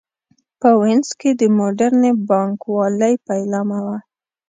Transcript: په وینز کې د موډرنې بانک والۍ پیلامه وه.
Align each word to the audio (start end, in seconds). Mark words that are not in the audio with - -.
په 0.59 0.69
وینز 0.81 1.09
کې 1.19 1.29
د 1.39 1.43
موډرنې 1.57 2.11
بانک 2.29 2.59
والۍ 2.75 3.13
پیلامه 3.27 3.79
وه. 3.85 3.97